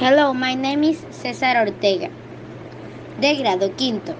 [0.00, 2.08] Hello, my name is César Ortega,
[3.20, 4.14] de grado quinto.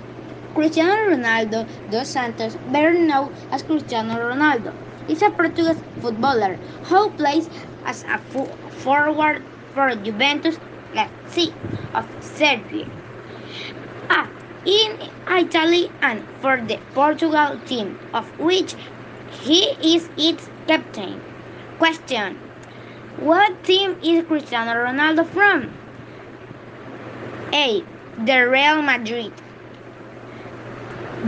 [0.53, 4.73] Cristiano Ronaldo dos Santos, better known as Cristiano Ronaldo,
[5.09, 7.49] is a Portuguese footballer who plays
[7.85, 8.19] as a
[8.83, 9.41] forward
[9.73, 10.59] for Juventus
[10.95, 11.53] FC
[11.95, 12.87] of Serbia,
[14.11, 14.27] ah,
[14.67, 14.99] in
[15.31, 18.75] Italy and for the Portugal team, of which
[19.43, 19.61] he
[19.95, 21.21] is its captain.
[21.79, 22.48] Question
[23.21, 25.71] what team is Cristiano Ronaldo from?
[27.53, 27.83] A.
[28.25, 29.33] The Real Madrid.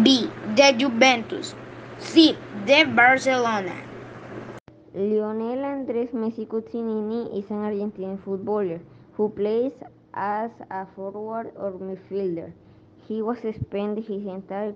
[0.03, 0.31] B.
[0.55, 1.55] The Juventus.
[1.99, 2.37] C.
[2.67, 3.75] The Barcelona.
[4.95, 8.81] Lionel Andrés Messi Cuccittini is an Argentine footballer
[9.15, 9.73] who plays
[10.15, 12.53] as a forward or midfielder.
[13.09, 14.75] He was spent his entire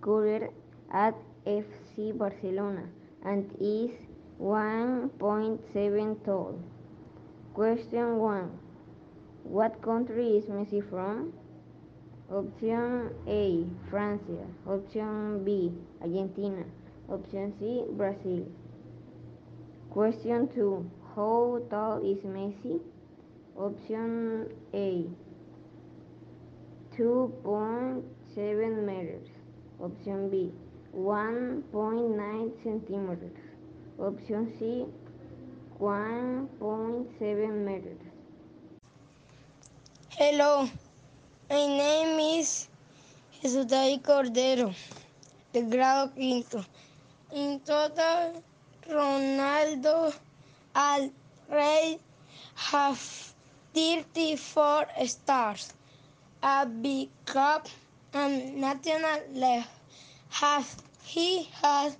[0.00, 0.50] career
[0.92, 1.14] at
[1.46, 2.84] FC Barcelona
[3.24, 3.90] and is
[4.40, 6.58] 1.7 tall.
[7.54, 8.58] Question 1.
[9.44, 11.32] What country is Messi from?
[12.32, 14.22] Option A, France.
[14.66, 16.64] Option B, Argentina.
[17.08, 18.46] Option C, Brazil.
[19.90, 20.90] Question 2.
[21.14, 22.80] How tall is Messi?
[23.56, 25.06] Option A,
[26.98, 29.28] 2.7 meters.
[29.80, 30.52] Option B,
[30.96, 33.43] 1.9 centimeters.
[33.98, 34.86] Option C,
[35.78, 38.00] 1.7 meters.
[40.08, 40.68] Hello,
[41.48, 42.68] my name is
[43.40, 44.74] Jesus David Cordero,
[45.52, 46.64] de grado quinto.
[47.32, 48.42] In total,
[48.88, 50.12] Ronaldo
[50.74, 51.12] al
[51.48, 52.00] Rey
[52.56, 52.98] have
[53.74, 55.72] 34 stars.
[56.42, 57.68] A big cup
[58.12, 59.64] and national league
[60.30, 61.96] have he has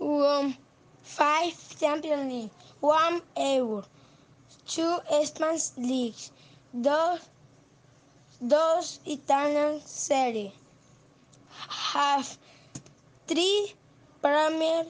[0.00, 0.56] won
[1.04, 3.84] five Champions League, one Euro,
[4.66, 6.32] two Spanish leagues,
[6.80, 7.20] dos,
[8.44, 10.52] dos Italian Serie,
[11.92, 12.36] have
[13.28, 13.72] three
[14.20, 14.86] Premier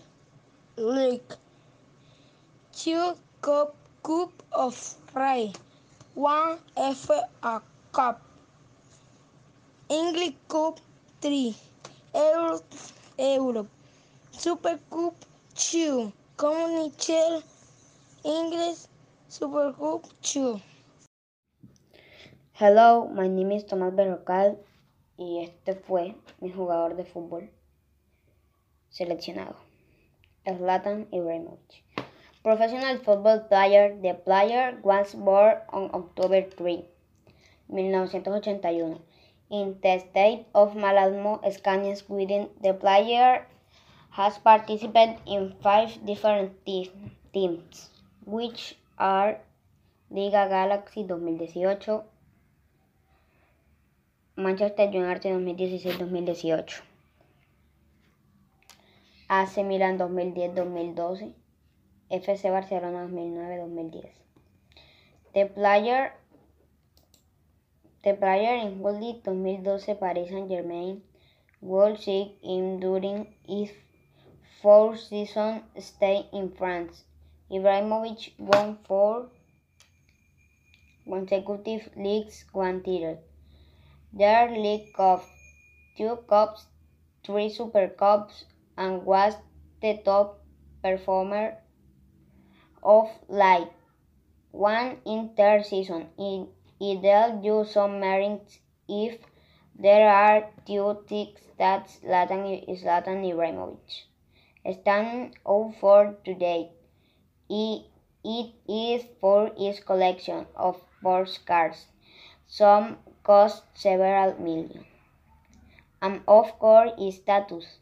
[0.79, 1.35] League,
[2.73, 5.53] two Cup, Cup of Rey,
[6.15, 6.57] one
[6.95, 7.29] FA
[7.93, 8.23] Cup,
[9.91, 10.81] English Cup,
[11.21, 11.55] three.
[12.15, 12.61] Euro,
[13.19, 13.67] Euro,
[14.31, 15.17] Super Cup,
[15.55, 17.45] two Community
[18.25, 18.89] English
[19.31, 20.61] Supergroup 2.
[22.55, 24.59] Hello, my name is Tomás Berrocal
[25.17, 27.51] y este fue mi jugador de fútbol
[28.91, 29.55] seleccionado,
[30.45, 31.85] Zlatan Ibrahimovic.
[32.43, 36.85] Professional football player, the player was born on October 3,
[37.69, 38.99] 1981,
[39.51, 42.49] in the state of Malmo, Scania, Sweden.
[42.61, 43.47] The player
[44.15, 47.91] has participated in five different teams,
[48.25, 49.39] which are
[50.09, 52.01] Liga Galaxy 2018,
[54.37, 56.81] Manchester United 2016-2018,
[59.31, 61.33] AC Milan 2010-2012,
[62.13, 64.11] FC Barcelona 2009-2010.
[65.35, 65.47] The
[68.15, 71.03] player in World 2012 Paris Saint-Germain
[71.61, 73.71] will seek him during his
[74.65, 77.05] four season stay in France.
[77.51, 79.29] Ibrahimovic won four
[81.07, 83.19] consecutive leagues, one title.
[84.15, 85.23] Their League Cup,
[85.99, 86.65] two cups,
[87.27, 88.47] three Super Cups,
[88.79, 89.35] and was
[89.83, 90.41] the top
[90.83, 91.59] performer
[92.83, 93.69] of like
[94.51, 96.09] one entire season.
[96.81, 99.21] It dealt you some merits if
[99.79, 104.05] there are two ticks that Zlatan, Zlatan Ibrahimovic
[104.73, 106.71] stand out for today.
[107.51, 107.85] It,
[108.25, 111.87] it is for its collection of postcards.
[112.47, 114.85] Some cost several million.
[116.01, 117.79] And of course its status.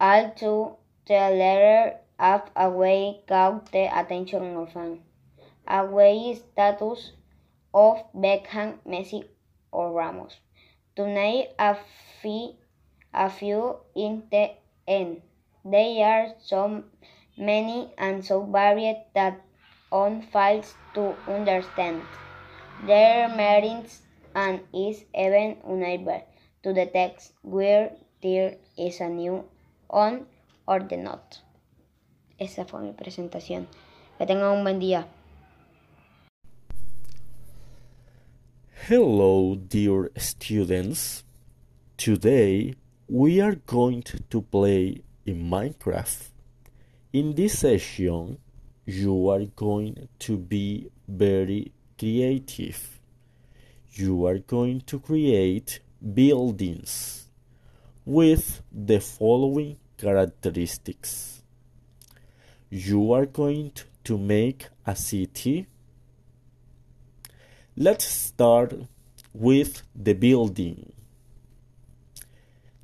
[0.00, 5.00] Also, the letter of away caught the attention of fans.
[5.66, 7.12] Away status
[7.72, 9.26] of Beckham, Messi,
[9.72, 10.36] or Ramos.
[10.96, 11.76] To name a
[12.20, 12.54] few,
[13.12, 14.52] a few in the
[14.86, 15.22] end.
[15.66, 16.84] There are so
[17.38, 19.40] many and so varied that
[19.88, 22.02] one fails to understand
[22.86, 24.02] their merits
[24.34, 26.22] and is even unable
[26.64, 29.44] to detect where there is a new
[29.88, 30.26] on
[30.68, 31.40] or the not.
[32.38, 33.66] Esa fue mi presentación.
[34.18, 35.06] Que tengan un buen día.
[38.86, 41.24] Hello, dear students.
[41.96, 42.74] Today
[43.08, 46.28] we are going to play in Minecraft.
[47.12, 48.38] In this session,
[48.86, 53.00] you are going to be very creative.
[53.92, 55.80] You are going to create
[56.12, 57.28] buildings
[58.04, 61.42] with the following characteristics.
[62.68, 63.72] You are going
[64.04, 65.66] to make a city.
[67.76, 68.74] Let's start
[69.32, 70.92] with the building.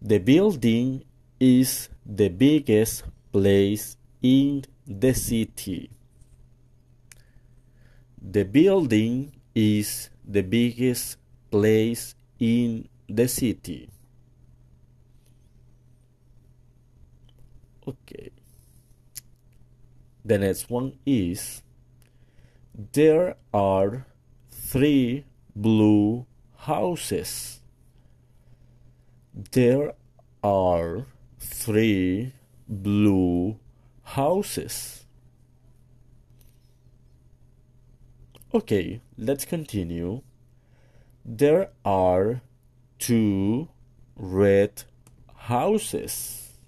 [0.01, 1.05] The building
[1.41, 5.91] is the biggest place in the city.
[8.21, 11.17] The building is the biggest
[11.51, 13.89] place in the city.
[17.89, 18.31] Okay.
[20.25, 21.63] The next one is
[22.93, 24.07] there are
[24.51, 25.25] three
[25.57, 26.27] blue
[26.57, 27.61] houses.
[29.53, 29.95] There
[30.45, 31.07] are
[31.41, 32.33] three
[32.69, 33.59] blue
[34.03, 35.05] houses.
[38.53, 40.23] Okay, let's continue.
[41.25, 42.43] There are
[42.99, 43.69] two
[44.17, 44.83] red
[45.35, 46.59] houses.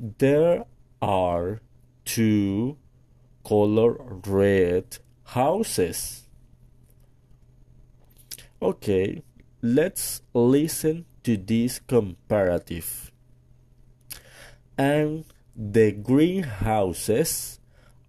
[0.00, 0.64] There
[1.00, 1.60] are
[2.04, 2.76] two
[3.44, 6.22] color red houses.
[8.60, 9.22] Okay,
[9.60, 13.12] let's listen to this comparative.
[14.76, 15.24] And
[15.56, 17.60] the greenhouses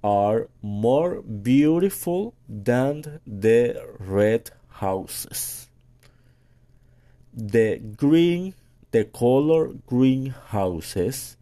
[0.04, 5.70] are more beautiful than the red houses.
[7.34, 8.54] The green,
[8.92, 11.38] the color green houses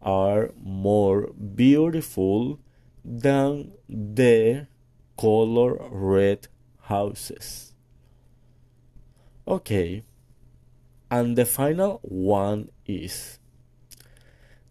[0.00, 2.58] are more beautiful
[3.04, 4.66] than the
[5.16, 6.48] color red
[6.82, 7.74] houses.
[9.46, 10.04] Okay,
[11.10, 13.38] and the final one is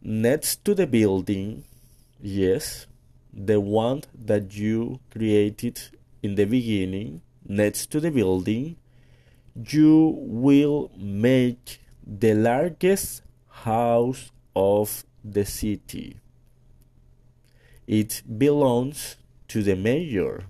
[0.01, 1.63] next to the building,
[2.22, 2.88] yes,
[3.34, 5.80] the one that you created
[6.22, 8.78] in the beginning, next to the building,
[9.56, 16.18] you will make the largest house of the city.
[17.88, 19.18] It belongs
[19.48, 20.45] to the mayor.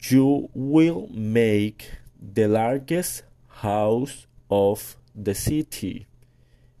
[0.00, 1.90] You will make
[2.20, 3.24] the largest
[3.60, 6.06] house of the city.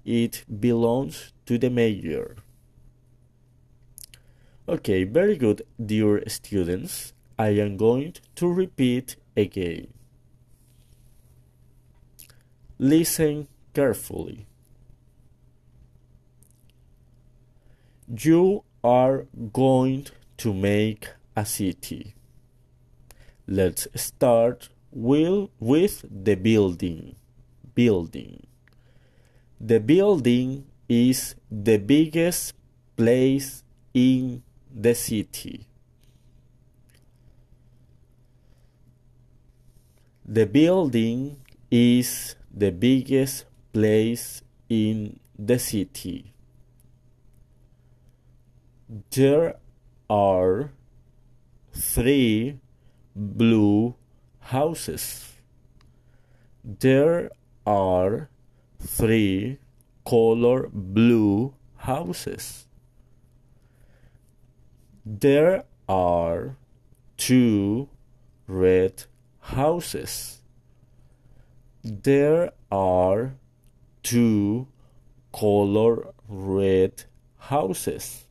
[0.04, 2.36] It belongs to the mayor.
[4.68, 7.12] Okay, very good, dear students.
[7.38, 9.88] I am going to repeat again.
[12.78, 14.46] Listen carefully.
[18.08, 20.06] You are going
[20.38, 22.14] to make a city.
[23.46, 27.16] Let's start will with the building.
[27.74, 28.46] Building.
[29.58, 32.54] The building is the biggest
[32.96, 35.66] place in the city.
[40.24, 41.36] The building
[41.70, 46.32] is the biggest place in the city.
[49.10, 49.56] There
[50.08, 50.72] are
[51.72, 52.58] three
[53.16, 53.94] blue
[54.42, 55.32] houses.
[56.64, 57.30] There
[57.66, 58.28] are
[58.80, 59.58] three
[60.04, 62.66] color blue houses.
[65.04, 66.56] There are
[67.16, 67.88] two
[68.46, 69.04] red
[69.40, 70.40] houses.
[71.82, 73.34] There are
[74.02, 74.68] two
[75.32, 77.04] color red
[77.38, 78.26] houses.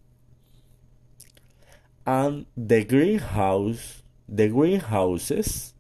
[2.05, 5.73] And the greenhouse, the greenhouses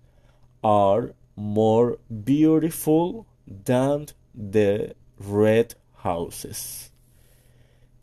[0.63, 6.91] are more beautiful than the red houses.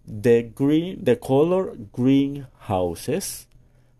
[0.06, 3.46] The green the color green houses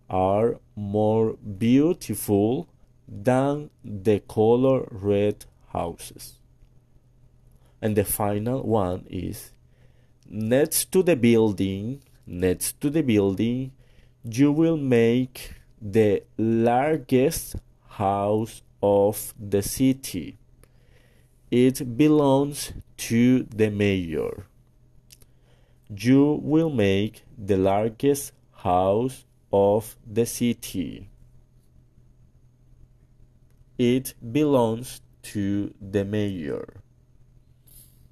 [0.09, 2.69] are more beautiful
[3.07, 6.35] than the color red houses.
[7.81, 9.53] And the final one is
[10.29, 13.73] next to the building, next to the building,
[14.25, 17.57] you will make the largest
[17.99, 20.39] house of the city.
[21.51, 22.73] It belongs
[23.09, 24.47] to the mayor.
[25.89, 31.11] You will make the largest house of the city.
[33.79, 35.01] It belongs
[35.35, 36.83] to the mayor.